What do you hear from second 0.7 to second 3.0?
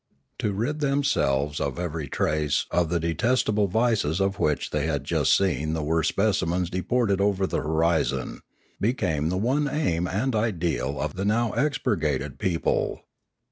themselves of every trace of the